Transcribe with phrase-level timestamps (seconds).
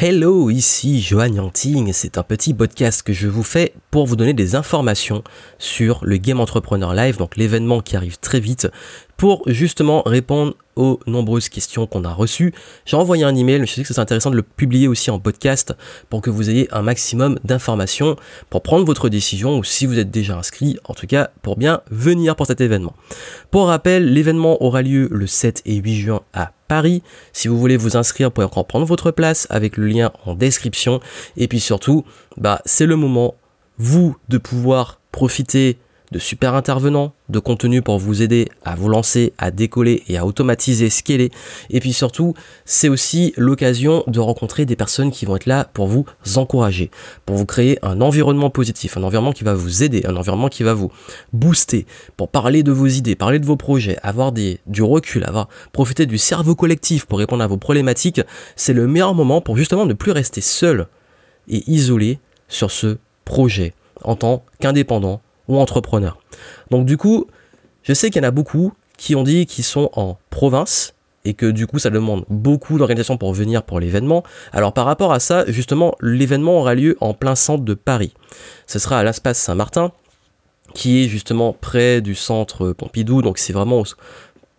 [0.00, 4.32] Hello, ici Johan Yanting, c'est un petit podcast que je vous fais pour vous donner
[4.32, 5.24] des informations
[5.58, 8.68] sur le Game Entrepreneur Live, donc l'événement qui arrive très vite,
[9.16, 12.54] pour justement répondre aux nombreuses questions qu'on a reçues.
[12.86, 15.74] J'ai envoyé un email, je sais que c'est intéressant de le publier aussi en podcast
[16.10, 18.14] pour que vous ayez un maximum d'informations
[18.50, 21.80] pour prendre votre décision ou si vous êtes déjà inscrit, en tout cas pour bien
[21.90, 22.94] venir pour cet événement.
[23.50, 27.02] Pour rappel, l'événement aura lieu le 7 et 8 juin à Paris.
[27.32, 30.34] Si vous voulez vous inscrire, vous pouvez encore prendre votre place avec le lien en
[30.34, 31.00] description.
[31.36, 32.04] Et puis surtout,
[32.36, 33.34] bah, c'est le moment,
[33.78, 35.78] vous, de pouvoir profiter
[36.12, 40.24] de super intervenants, de contenu pour vous aider à vous lancer, à décoller et à
[40.24, 41.30] automatiser, scaler.
[41.70, 42.34] Et puis surtout,
[42.64, 46.90] c'est aussi l'occasion de rencontrer des personnes qui vont être là pour vous encourager,
[47.26, 50.62] pour vous créer un environnement positif, un environnement qui va vous aider, un environnement qui
[50.62, 50.90] va vous
[51.32, 51.86] booster,
[52.16, 56.18] pour parler de vos idées, parler de vos projets, avoir du recul, avoir profiter du
[56.18, 58.20] cerveau collectif pour répondre à vos problématiques.
[58.56, 60.86] C'est le meilleur moment pour justement ne plus rester seul
[61.48, 66.18] et isolé sur ce projet en tant qu'indépendant ou entrepreneurs.
[66.70, 67.26] Donc du coup,
[67.82, 71.34] je sais qu'il y en a beaucoup qui ont dit qu'ils sont en province et
[71.34, 74.22] que du coup ça demande beaucoup d'organisation pour venir pour l'événement.
[74.52, 78.14] Alors par rapport à ça, justement, l'événement aura lieu en plein centre de Paris.
[78.66, 79.92] Ce sera à l'espace Saint-Martin,
[80.74, 83.84] qui est justement près du centre Pompidou, donc c'est vraiment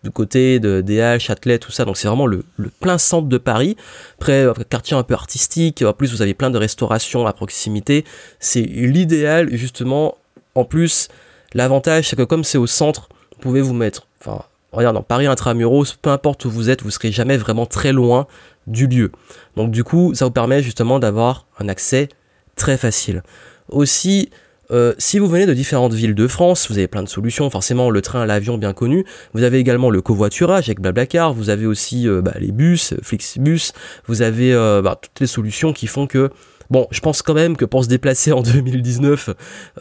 [0.04, 1.86] du côté de DH, Châtelet, tout ça.
[1.86, 2.44] Donc c'est vraiment le,
[2.80, 3.76] plein centre de Paris,
[4.20, 5.82] près un quartier un peu artistique.
[5.82, 8.06] En plus, vous avez plein de restaurations à proximité.
[8.40, 10.16] C'est l'idéal justement
[10.60, 11.08] en plus,
[11.54, 15.28] l'avantage, c'est que comme c'est au centre, vous pouvez vous mettre, enfin, regarde, dans Paris
[15.28, 18.28] intramuros, peu importe où vous êtes, vous serez jamais vraiment très loin
[18.68, 19.12] du lieu.
[19.56, 22.10] Donc du coup, ça vous permet justement d'avoir un accès
[22.56, 23.24] très facile.
[23.70, 24.30] Aussi,
[24.72, 27.50] euh, si vous venez de différentes villes de France, vous avez plein de solutions.
[27.50, 29.06] Forcément, le train, l'avion, bien connu.
[29.34, 31.34] Vous avez également le covoiturage avec Blablacar.
[31.34, 33.72] Vous avez aussi euh, bah, les bus, Flixbus.
[34.08, 36.30] Vous avez euh, bah, toutes les solutions qui font que
[36.70, 39.32] Bon, je pense quand même que pour se déplacer en 2019,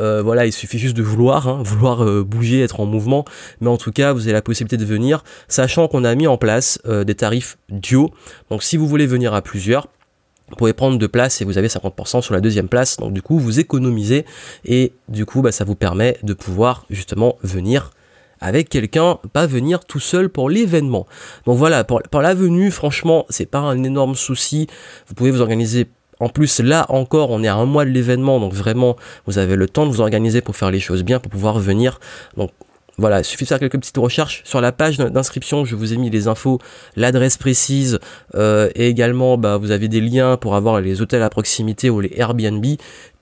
[0.01, 3.25] euh, voilà, il suffit juste de vouloir, hein, vouloir euh, bouger, être en mouvement.
[3.61, 6.39] Mais en tout cas, vous avez la possibilité de venir, sachant qu'on a mis en
[6.39, 8.11] place euh, des tarifs duo.
[8.51, 9.89] Donc, si vous voulez venir à plusieurs,
[10.49, 12.97] vous pouvez prendre deux places et vous avez 50% sur la deuxième place.
[12.97, 14.25] Donc du coup, vous économisez
[14.65, 17.91] et du coup, bah, ça vous permet de pouvoir justement venir
[18.41, 21.07] avec quelqu'un, pas venir tout seul pour l'événement.
[21.45, 24.69] Donc voilà, pour, pour la venue, franchement, c'est pas un énorme souci.
[25.09, 25.89] Vous pouvez vous organiser
[26.21, 28.97] en plus, là encore, on est à un mois de l'événement, donc vraiment,
[29.27, 32.01] vous avez le temps de vous organiser pour faire les choses bien, pour pouvoir venir.
[32.37, 32.51] Donc
[32.99, 34.43] voilà, il suffit de faire quelques petites recherches.
[34.45, 36.59] Sur la page d'inscription, je vous ai mis les infos,
[36.97, 38.01] l'adresse précise,
[38.35, 42.01] euh, et également, bah, vous avez des liens pour avoir les hôtels à proximité ou
[42.01, 42.65] les Airbnb.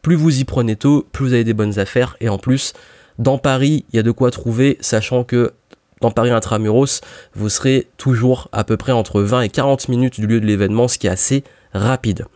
[0.01, 2.17] Plus vous y prenez tôt, plus vous avez des bonnes affaires.
[2.21, 2.73] Et en plus,
[3.19, 5.53] dans Paris, il y a de quoi trouver, sachant que
[6.01, 7.01] dans Paris Intramuros,
[7.35, 10.89] vous serez toujours à peu près entre 20 et 40 minutes du lieu de l'événement,
[10.89, 12.27] ce qui est assez rapide.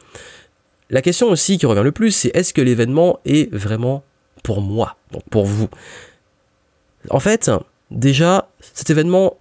[0.90, 4.02] La question aussi qui revient le plus, c'est est-ce que l'événement est vraiment
[4.42, 5.68] pour moi, donc pour vous?
[7.10, 7.50] En fait,
[7.90, 9.36] déjà, cet événement,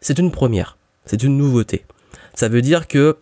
[0.00, 1.84] c'est une première, c'est une nouveauté.
[2.34, 3.16] Ça veut dire que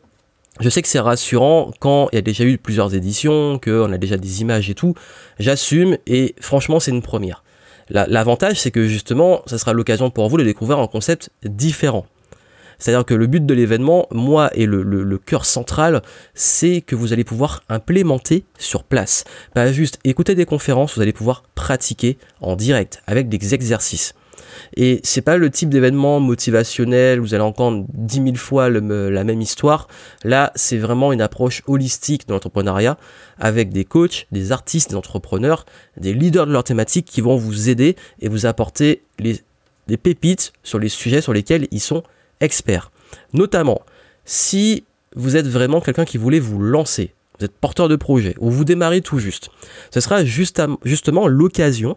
[0.60, 3.98] je sais que c'est rassurant quand il y a déjà eu plusieurs éditions, qu'on a
[3.98, 4.94] déjà des images et tout.
[5.38, 7.42] J'assume et franchement, c'est une première.
[7.88, 12.06] L'avantage, c'est que justement, ça sera l'occasion pour vous de découvrir un concept différent.
[12.80, 16.02] C'est-à-dire que le but de l'événement, moi, et le, cœur central,
[16.34, 19.24] c'est que vous allez pouvoir implémenter sur place.
[19.54, 24.14] Pas juste écouter des conférences, vous allez pouvoir pratiquer en direct avec des exercices.
[24.76, 29.40] Et c'est pas le type d'événement motivationnel, vous allez entendre dix mille fois la même
[29.40, 29.88] histoire.
[30.24, 32.96] Là, c'est vraiment une approche holistique de l'entrepreneuriat
[33.38, 37.68] avec des coachs, des artistes, des entrepreneurs, des leaders de leur thématique qui vont vous
[37.68, 42.02] aider et vous apporter des pépites sur les sujets sur lesquels ils sont
[42.40, 42.90] expert.
[43.32, 43.80] Notamment,
[44.24, 44.84] si
[45.16, 48.64] vous êtes vraiment quelqu'un qui voulait vous lancer, vous êtes porteur de projet, ou vous
[48.64, 49.50] démarrez tout juste,
[49.90, 51.96] ce sera justement l'occasion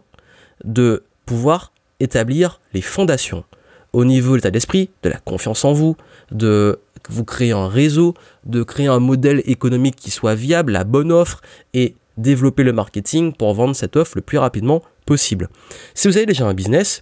[0.63, 3.43] de pouvoir établir les fondations
[3.91, 5.95] au niveau de l'état d'esprit, de la confiance en vous,
[6.31, 6.79] de
[7.09, 8.15] vous créer un réseau,
[8.45, 11.41] de créer un modèle économique qui soit viable, la bonne offre,
[11.73, 15.49] et développer le marketing pour vendre cette offre le plus rapidement possible.
[15.93, 17.01] Si vous avez déjà un business,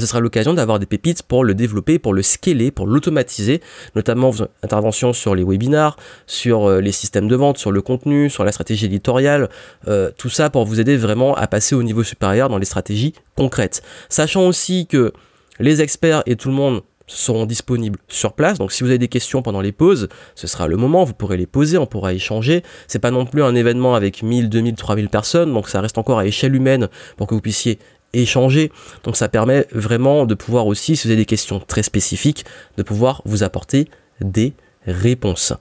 [0.00, 3.60] ce sera l'occasion d'avoir des pépites pour le développer, pour le scaler, pour l'automatiser,
[3.94, 5.96] notamment vos interventions sur les webinars,
[6.26, 9.48] sur euh, les systèmes de vente, sur le contenu, sur la stratégie éditoriale,
[9.88, 13.14] euh, tout ça pour vous aider vraiment à passer au niveau supérieur dans les stratégies
[13.36, 13.82] concrètes.
[14.08, 15.12] Sachant aussi que
[15.58, 18.58] les experts et tout le monde seront disponibles sur place.
[18.58, 21.36] Donc si vous avez des questions pendant les pauses, ce sera le moment, vous pourrez
[21.36, 22.62] les poser, on pourra échanger.
[22.86, 26.18] C'est pas non plus un événement avec 1000, 2000, 3000 personnes, donc ça reste encore
[26.18, 27.78] à échelle humaine pour que vous puissiez
[28.12, 28.72] échanger.
[29.04, 32.44] Donc ça permet vraiment de pouvoir aussi, si vous avez des questions très spécifiques,
[32.76, 33.88] de pouvoir vous apporter
[34.20, 34.54] des
[34.86, 35.52] réponse.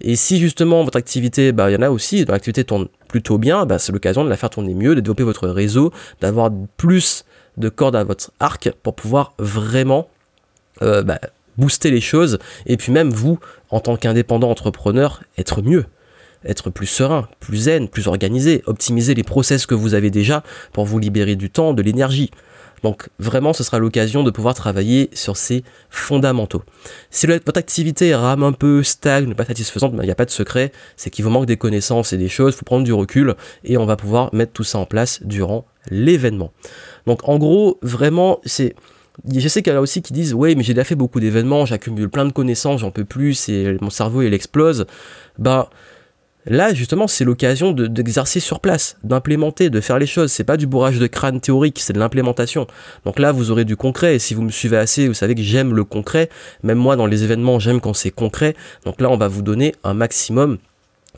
[0.00, 3.66] Et si justement votre activité, bah, il y en a aussi, l'activité tourne plutôt bien,
[3.66, 7.24] bah, c'est l'occasion de la faire tourner mieux, de développer votre réseau, d'avoir plus
[7.56, 10.08] de cordes à votre arc pour pouvoir vraiment
[10.82, 11.18] euh, bah,
[11.56, 13.38] booster les choses et puis même vous,
[13.70, 15.86] en tant qu'indépendant entrepreneur, être mieux
[16.46, 20.84] être plus serein, plus zen, plus organisé, optimiser les process que vous avez déjà pour
[20.84, 22.30] vous libérer du temps, de l'énergie.
[22.82, 26.62] Donc vraiment, ce sera l'occasion de pouvoir travailler sur ces fondamentaux.
[27.10, 30.30] Si votre activité rame un peu, stagne, pas satisfaisante, ben, il n'y a pas de
[30.30, 33.34] secret, c'est qu'il vous manque des connaissances et des choses, il faut prendre du recul
[33.64, 36.52] et on va pouvoir mettre tout ça en place durant l'événement.
[37.06, 38.74] Donc en gros, vraiment, c'est...
[39.32, 41.20] Je sais qu'il y en a aussi qui disent ouais mais j'ai déjà fait beaucoup
[41.20, 44.84] d'événements, j'accumule plein de connaissances, j'en peux plus et mon cerveau il explose.
[45.38, 45.70] Bah
[46.46, 50.30] Là, justement, c'est l'occasion d'exercer sur place, d'implémenter, de faire les choses.
[50.30, 52.68] C'est pas du bourrage de crâne théorique, c'est de l'implémentation.
[53.04, 54.14] Donc là, vous aurez du concret.
[54.14, 56.30] Et si vous me suivez assez, vous savez que j'aime le concret.
[56.62, 58.54] Même moi, dans les événements, j'aime quand c'est concret.
[58.84, 60.58] Donc là, on va vous donner un maximum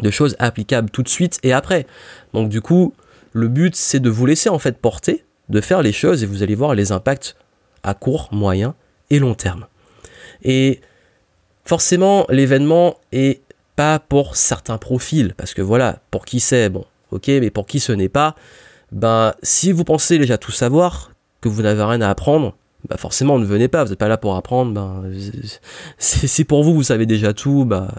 [0.01, 1.87] de choses applicables tout de suite et après.
[2.33, 2.95] Donc du coup,
[3.33, 6.43] le but, c'est de vous laisser en fait porter, de faire les choses et vous
[6.43, 7.37] allez voir les impacts
[7.83, 8.75] à court, moyen
[9.11, 9.67] et long terme.
[10.43, 10.81] Et
[11.65, 13.43] forcément, l'événement est
[13.79, 17.79] pas pour certains profils, parce que voilà, pour qui c'est, bon, ok, mais pour qui
[17.79, 18.35] ce n'est pas,
[18.91, 22.57] ben, si vous pensez déjà tout savoir, que vous n'avez rien à apprendre,
[22.89, 25.05] bah forcément ne venez pas, vous n'êtes pas là pour apprendre, ben,
[25.99, 27.95] c'est pour vous, vous savez déjà tout, bah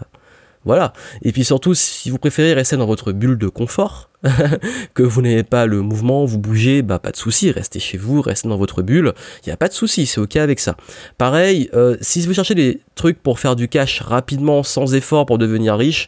[0.66, 0.94] voilà.
[1.22, 4.10] Et puis surtout, si vous préférez rester dans votre bulle de confort,
[4.94, 8.22] que vous n'avez pas le mouvement, vous bougez, bah pas de souci, restez chez vous,
[8.22, 9.14] restez dans votre bulle,
[9.44, 10.76] il n'y a pas de souci, c'est ok avec ça.
[11.18, 15.38] Pareil, euh, si vous cherchez des trucs pour faire du cash rapidement, sans effort pour
[15.38, 16.08] devenir riche,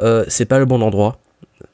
[0.00, 1.18] euh, c'est pas le bon endroit.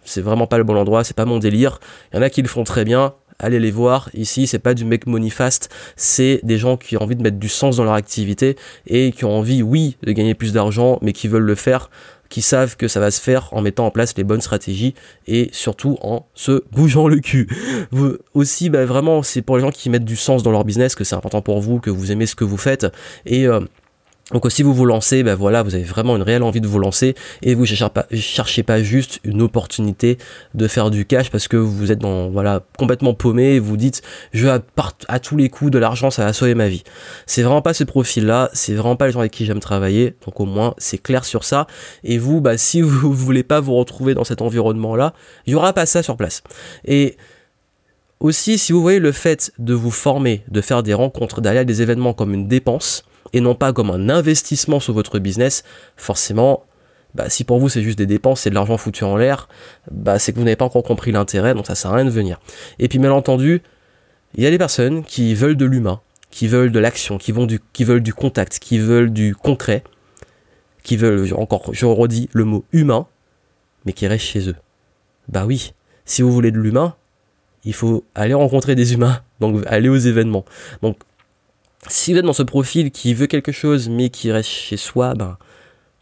[0.04, 1.80] C'est vraiment pas le bon endroit, c'est pas mon délire.
[2.12, 4.10] Il y en a qui le font très bien, allez les voir.
[4.14, 7.38] Ici, c'est pas du make money fast, c'est des gens qui ont envie de mettre
[7.38, 11.12] du sens dans leur activité et qui ont envie, oui, de gagner plus d'argent, mais
[11.12, 11.90] qui veulent le faire
[12.28, 14.94] qui savent que ça va se faire en mettant en place les bonnes stratégies
[15.26, 17.48] et surtout en se bougeant le cul.
[17.90, 20.94] Vous, aussi, bah, vraiment, c'est pour les gens qui mettent du sens dans leur business
[20.94, 22.86] que c'est important pour vous, que vous aimez ce que vous faites
[23.26, 23.60] et euh,
[24.32, 26.78] donc si vous vous lancez, ben voilà, vous avez vraiment une réelle envie de vous
[26.78, 30.19] lancer et vous cherchez pas, cherchez pas juste une opportunité
[30.54, 34.02] de faire du cash parce que vous êtes dans voilà complètement paumé et vous dites
[34.34, 34.62] je veux
[35.08, 36.84] à, tous les coups de l'argent ça va sauver ma vie.
[37.25, 40.14] C'est vraiment pas ce profil là, c'est vraiment pas les gens avec qui j'aime travailler.
[40.26, 41.66] Donc au moins c'est clair sur ça.
[42.04, 45.14] Et vous, bah si vous voulez pas vous retrouver dans cet environnement là,
[45.46, 46.42] il y aura pas ça sur place.
[46.84, 47.16] Et
[48.20, 51.82] aussi, si vous voyez le fait de vous former, de faire des rencontres, d'aller des
[51.82, 55.64] événements comme une dépense, et non pas comme un investissement sur votre business,
[55.96, 56.64] forcément,
[57.14, 59.48] bah, si pour vous c'est juste des dépenses, c'est de l'argent foutu en l'air,
[59.90, 62.10] bah, c'est que vous n'avez pas encore compris l'intérêt, donc ça sert à rien de
[62.10, 62.40] venir.
[62.78, 63.62] Et puis bien entendu,
[64.34, 67.32] il y a des personnes qui veulent de l'humain, qui veulent de l'action, qui,
[67.72, 69.82] qui veulent du contact, qui veulent du concret,
[70.82, 73.06] qui veulent, encore, je redis le mot humain,
[73.84, 74.56] mais qui restent chez eux.
[75.28, 75.72] Bah oui,
[76.04, 76.94] si vous voulez de l'humain,
[77.64, 80.44] il faut aller rencontrer des humains, donc aller aux événements.
[80.82, 80.98] Donc
[81.86, 85.14] si vous êtes dans ce profil qui veut quelque chose mais qui reste chez soi,
[85.14, 85.38] ben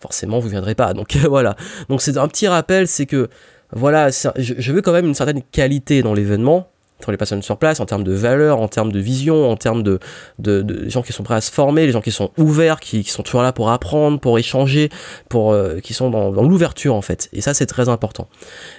[0.00, 0.94] forcément vous viendrez pas.
[0.94, 1.56] Donc voilà.
[1.88, 3.28] Donc c'est un petit rappel, c'est que
[3.72, 6.68] voilà, je, veux quand même une certaine qualité dans l'événement,
[7.00, 9.82] pour les personnes sur place, en termes de valeur, en termes de vision, en termes
[9.82, 9.98] de,
[10.38, 13.22] de, gens qui sont prêts à se former, les gens qui sont ouverts, qui, sont
[13.22, 14.88] toujours là pour apprendre, pour échanger,
[15.28, 17.28] pour euh, qui sont dans, l'ouverture en fait.
[17.32, 18.28] Et ça c'est très important.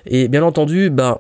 [0.05, 1.19] Et bien entendu, ben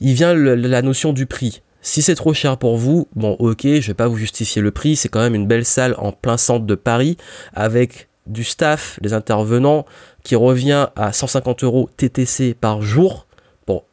[0.00, 1.62] il vient la notion du prix.
[1.88, 4.94] Si c'est trop cher pour vous, bon ok, je vais pas vous justifier le prix,
[4.94, 7.16] c'est quand même une belle salle en plein centre de Paris
[7.54, 9.86] avec du staff, des intervenants
[10.22, 13.26] qui revient à 150 euros TTC par jour.
[13.66, 13.84] Bon,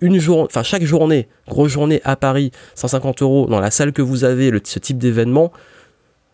[0.00, 4.00] une journée, enfin chaque journée, grosse journée à Paris, 150 euros dans la salle que
[4.00, 5.50] vous avez, ce type d'événement.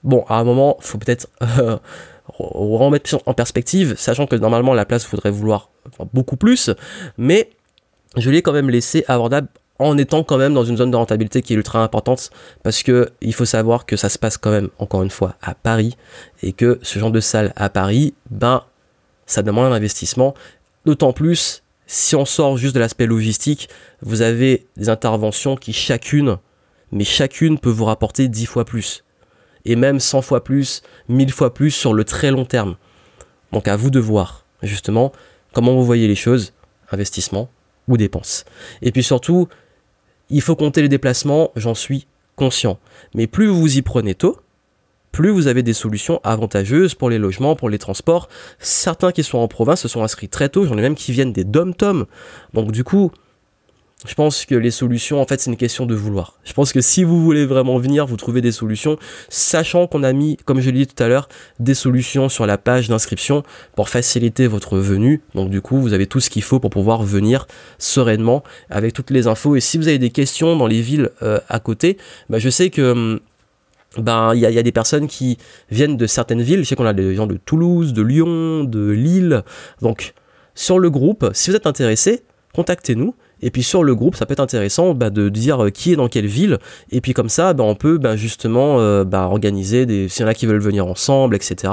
[0.05, 1.31] Bon, à un moment, faut peut-être
[2.29, 5.71] remettre en perspective, sachant que normalement la place faudrait vouloir
[6.13, 6.69] beaucoup plus,
[7.17, 7.49] mais
[8.19, 9.49] je l'ai quand même laissé abordable
[9.81, 12.31] en étant quand même dans une zone de rentabilité qui est ultra importante
[12.63, 15.55] parce que il faut savoir que ça se passe quand même encore une fois à
[15.55, 15.97] Paris
[16.43, 18.63] et que ce genre de salle à Paris, ben
[19.25, 20.35] ça demande un investissement.
[20.85, 23.69] D'autant plus si on sort juste de l'aspect logistique,
[24.03, 26.37] vous avez des interventions qui chacune,
[26.93, 29.03] mais chacune peut vous rapporter 10 fois plus.
[29.65, 32.77] Et même 100 fois plus, 1000 fois plus sur le très long terme.
[33.51, 35.11] Donc à vous de voir, justement,
[35.53, 36.53] comment vous voyez les choses,
[36.93, 37.51] investissement
[37.89, 38.45] ou dépenses.
[38.83, 39.49] Et puis surtout,
[40.31, 42.07] il faut compter les déplacements, j'en suis
[42.37, 42.79] conscient.
[43.15, 44.39] Mais plus vous vous y prenez tôt,
[45.13, 48.29] plus vous avez des solutions avantageuses pour les logements, pour les transports.
[48.59, 51.33] Certains qui sont en province se sont inscrits très tôt, j'en ai même qui viennent
[51.33, 52.07] des dom-tom.
[52.55, 53.11] Donc du coup,
[54.07, 56.39] je pense que les solutions, en fait, c'est une question de vouloir.
[56.45, 60.13] Je pense que si vous voulez vraiment venir, vous trouvez des solutions, sachant qu'on a
[60.15, 61.29] mis, comme je l'ai dit tout à l'heure,
[61.59, 63.43] des solutions sur la page d'inscription
[63.77, 65.21] pour faciliter votre venue.
[65.35, 67.47] Donc du coup, vous avez tout ce qu'il faut pour pouvoir venir
[67.79, 69.55] sereinement avec toutes les infos.
[69.57, 71.99] Et si vous avez des questions dans les villes euh, à côté,
[72.31, 73.21] bah, je sais que hum,
[73.99, 75.37] ben il y, y a, des personnes qui
[75.71, 76.61] viennent de certaines villes.
[76.61, 79.43] Je sais qu'on a des gens de Toulouse, de Lyon, de Lille.
[79.83, 80.15] Donc
[80.55, 82.23] sur le groupe, si vous êtes intéressé,
[82.55, 85.93] contactez-nous et puis sur le groupe, ça peut être intéressant bah, de dire euh, qui
[85.93, 86.59] est dans quelle ville.
[86.91, 90.09] Et puis comme ça, bah, on peut bah, justement euh, organiser des.
[90.09, 91.73] S'il y en a qui veulent venir ensemble, etc.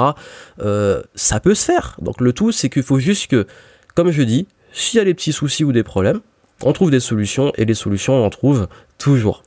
[0.61, 1.97] Euh, ça peut se faire.
[2.01, 3.47] Donc le tout, c'est qu'il faut juste que,
[3.95, 6.19] comme je dis, s'il y a des petits soucis ou des problèmes,
[6.63, 9.43] on trouve des solutions et les solutions on en trouve toujours.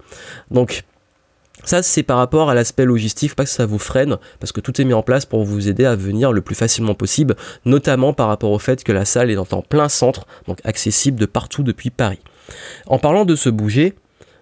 [0.51, 0.85] Donc
[1.65, 4.81] ça, c'est par rapport à l'aspect logistique, pas que ça vous freine, parce que tout
[4.81, 8.29] est mis en place pour vous aider à venir le plus facilement possible, notamment par
[8.29, 11.91] rapport au fait que la salle est en plein centre, donc accessible de partout depuis
[11.91, 12.21] Paris.
[12.87, 13.95] En parlant de se bouger,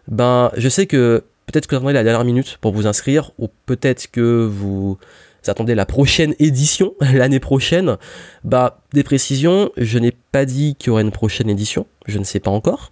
[0.07, 3.49] ben, je sais que peut-être que vous attendez la dernière minute pour vous inscrire, ou
[3.67, 4.99] peut-être que vous
[5.47, 7.97] attendez la prochaine édition, l'année prochaine.
[8.45, 12.25] Bah, des précisions, je n'ai pas dit qu'il y aurait une prochaine édition, je ne
[12.25, 12.91] sais pas encore.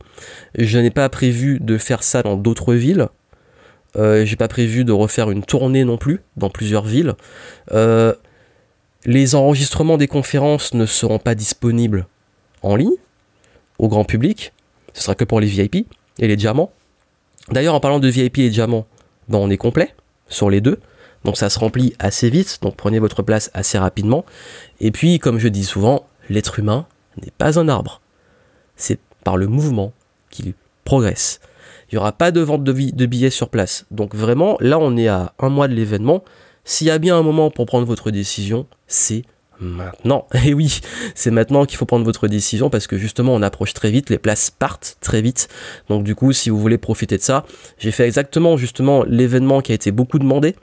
[0.57, 3.09] Je n'ai pas prévu de faire ça dans d'autres villes,
[3.97, 7.15] j'ai pas prévu de refaire une tournée non plus dans plusieurs villes.
[7.73, 8.15] Euh,
[9.05, 12.07] les enregistrements des conférences ne seront pas disponibles
[12.63, 12.97] en ligne
[13.79, 14.53] au grand public.
[14.93, 15.87] Ce sera que pour les VIP
[16.19, 16.73] et les diamants.
[17.51, 18.87] D'ailleurs, en parlant de VIP et diamants,
[19.29, 19.95] ben on est complet
[20.29, 20.81] sur les deux.
[21.25, 24.25] Donc ça se remplit assez vite, donc prenez votre place assez rapidement.
[24.81, 26.87] Et puis, comme je dis souvent, l'être humain
[27.23, 28.01] n'est pas un arbre.
[28.77, 29.93] C'est par le mouvement
[30.31, 31.41] qu'il progresse.
[31.91, 33.87] Il n'y aura pas de vente de, billets sur place.
[33.91, 36.25] Donc vraiment, là, on est à un mois de l'événement.
[36.65, 39.23] S'il y a bien un moment pour prendre votre décision, c'est
[39.61, 40.27] maintenant.
[40.45, 40.81] Et oui,
[41.15, 44.19] c'est maintenant qu'il faut prendre votre décision parce que justement on approche très vite, les
[44.19, 45.49] places partent très vite.
[45.89, 47.45] Donc du coup, si vous voulez profiter de ça,
[47.79, 50.57] j'ai fait exactement justement l'événement qui a été beaucoup demandé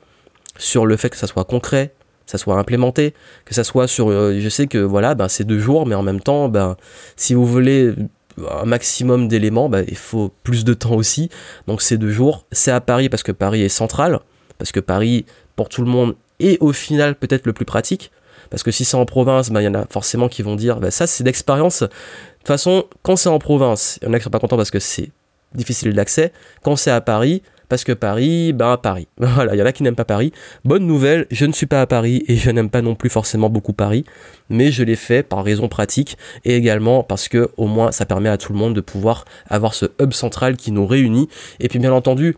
[0.57, 1.93] sur le fait que ça soit concret,
[2.25, 3.13] ça soit implémenté,
[3.45, 6.03] que ça soit sur euh, je sais que voilà, ben c'est deux jours mais en
[6.03, 6.77] même temps ben
[7.15, 7.93] si vous voulez
[8.37, 11.29] un maximum d'éléments, bah, il faut plus de temps aussi.
[11.67, 12.45] Donc c'est deux jours.
[12.51, 14.19] C'est à Paris parce que Paris est central,
[14.57, 15.25] parce que Paris,
[15.55, 18.11] pour tout le monde, est au final peut-être le plus pratique.
[18.49, 20.79] Parce que si c'est en province, bah, il y en a forcément qui vont dire,
[20.79, 21.81] bah, ça c'est d'expérience.
[21.81, 24.57] De toute façon, quand c'est en province, il y en a qui sont pas contents
[24.57, 25.11] parce que c'est
[25.53, 26.31] difficile d'accès.
[26.63, 29.07] Quand c'est à Paris, parce que Paris, ben Paris.
[29.17, 30.31] Voilà, il y en a qui n'aiment pas Paris.
[30.63, 33.49] Bonne nouvelle, je ne suis pas à Paris et je n'aime pas non plus forcément
[33.49, 34.05] beaucoup Paris,
[34.49, 38.29] mais je l'ai fait par raison pratique et également parce que au moins ça permet
[38.29, 41.29] à tout le monde de pouvoir avoir ce hub central qui nous réunit.
[41.59, 42.35] Et puis bien entendu,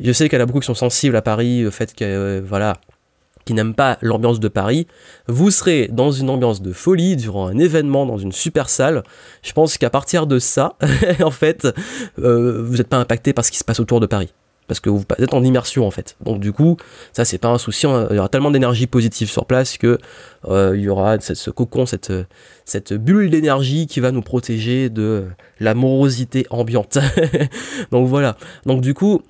[0.00, 2.04] je sais qu'il y en a beaucoup qui sont sensibles à Paris, au fait que
[2.04, 2.74] euh, voilà,
[3.44, 4.86] qui n'aiment pas l'ambiance de Paris,
[5.28, 9.02] vous serez dans une ambiance de folie durant un événement dans une super salle.
[9.42, 10.76] Je pense qu'à partir de ça,
[11.22, 11.66] en fait,
[12.18, 14.32] euh, vous n'êtes pas impacté par ce qui se passe autour de Paris
[14.66, 16.16] parce que vous êtes en immersion en fait.
[16.22, 16.76] Donc du coup,
[17.12, 19.98] ça c'est pas un souci, il y aura tellement d'énergie positive sur place que
[20.46, 22.12] euh, il y aura ce cocon, cette,
[22.64, 25.26] cette bulle d'énergie qui va nous protéger de
[25.60, 26.98] la morosité ambiante.
[27.90, 28.36] Donc voilà.
[28.64, 29.22] Donc du coup,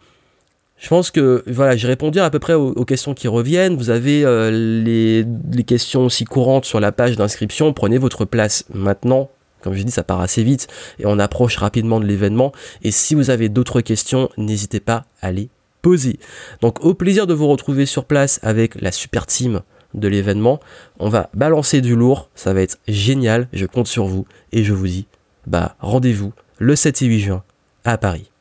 [0.76, 3.76] je pense que voilà, j'ai répondu à peu près aux, questions qui reviennent.
[3.76, 5.25] Vous avez euh, les,
[5.64, 7.73] questions aussi courantes sur la page d'inscription.
[7.73, 9.31] Prenez votre place maintenant
[9.62, 12.52] comme je dis, ça part assez vite et on approche rapidement de l'événement.
[12.83, 15.49] Et si vous avez d'autres questions, n'hésitez pas à les
[15.81, 16.19] poser.
[16.61, 19.62] Donc au plaisir de vous retrouver sur place avec la super team
[19.95, 20.61] de l'événement.
[20.99, 24.75] On va balancer du lourd, ça va être génial, je compte sur vous et je
[24.75, 25.07] vous dis
[25.47, 27.43] bah rendez-vous le 7 et 8 juin
[27.85, 28.34] à Paris.